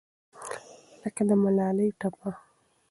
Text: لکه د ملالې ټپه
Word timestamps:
لکه 1.01 1.21
د 1.29 1.31
ملالې 1.43 1.87
ټپه 1.99 2.31